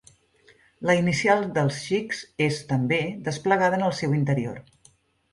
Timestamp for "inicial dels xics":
0.99-2.21